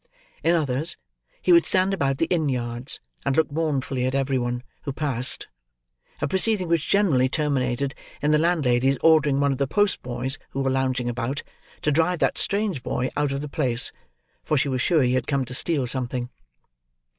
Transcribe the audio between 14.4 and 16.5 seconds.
for she was sure he had come to steal something.